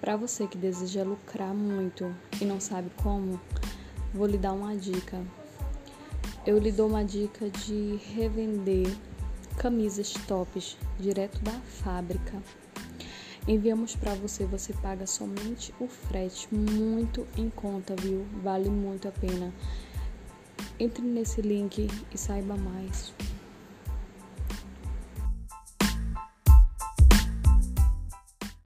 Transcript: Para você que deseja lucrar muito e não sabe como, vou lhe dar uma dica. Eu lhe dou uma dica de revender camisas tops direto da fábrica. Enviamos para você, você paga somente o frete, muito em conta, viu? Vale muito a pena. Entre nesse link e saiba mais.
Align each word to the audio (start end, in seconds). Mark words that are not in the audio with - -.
Para 0.00 0.16
você 0.16 0.46
que 0.46 0.56
deseja 0.58 1.02
lucrar 1.02 1.54
muito 1.54 2.14
e 2.40 2.44
não 2.44 2.60
sabe 2.60 2.90
como, 3.02 3.40
vou 4.14 4.26
lhe 4.26 4.38
dar 4.38 4.52
uma 4.52 4.76
dica. 4.76 5.22
Eu 6.46 6.58
lhe 6.58 6.70
dou 6.70 6.88
uma 6.88 7.04
dica 7.04 7.50
de 7.50 7.98
revender 8.14 8.86
camisas 9.56 10.12
tops 10.28 10.76
direto 10.98 11.40
da 11.42 11.52
fábrica. 11.52 12.40
Enviamos 13.48 13.94
para 13.94 14.14
você, 14.14 14.44
você 14.44 14.72
paga 14.72 15.06
somente 15.06 15.72
o 15.80 15.86
frete, 15.86 16.52
muito 16.52 17.26
em 17.36 17.48
conta, 17.48 17.94
viu? 17.96 18.26
Vale 18.42 18.68
muito 18.68 19.06
a 19.06 19.12
pena. 19.12 19.52
Entre 20.78 21.02
nesse 21.02 21.40
link 21.40 21.88
e 22.12 22.18
saiba 22.18 22.56
mais. 22.56 23.14